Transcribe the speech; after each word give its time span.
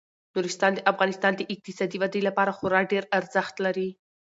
نورستان 0.35 0.71
د 0.75 0.79
افغانستان 0.91 1.33
د 1.35 1.41
اقتصادي 1.53 1.97
ودې 1.99 2.21
لپاره 2.27 2.55
خورا 2.57 2.81
ډیر 2.91 3.03
ارزښت 3.17 3.55
لري. 3.65 3.89